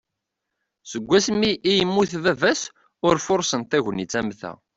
Seg 0.91 1.03
wasmi 1.09 1.51
i 1.69 1.71
yemmut 1.77 2.11
baba-s 2.23 2.61
ur 3.07 3.15
fursen 3.25 3.61
tagnit 3.71 4.13
am 4.19 4.29
ta. 4.39 4.51